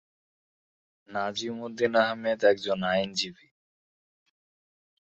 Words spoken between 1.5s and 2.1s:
Uddin